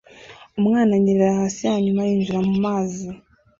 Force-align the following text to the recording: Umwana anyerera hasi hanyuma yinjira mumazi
Umwana 0.59 0.91
anyerera 0.97 1.39
hasi 1.41 1.61
hanyuma 1.71 2.01
yinjira 2.07 2.39
mumazi 2.47 3.05